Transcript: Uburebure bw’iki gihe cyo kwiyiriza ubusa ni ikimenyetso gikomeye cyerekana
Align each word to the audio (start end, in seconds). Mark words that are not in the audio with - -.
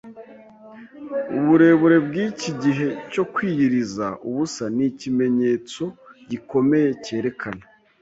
Uburebure 1.37 1.97
bw’iki 2.07 2.51
gihe 2.61 2.87
cyo 3.11 3.23
kwiyiriza 3.33 4.07
ubusa 4.27 4.63
ni 4.75 4.83
ikimenyetso 4.89 5.83
gikomeye 6.29 6.89
cyerekana 7.03 7.63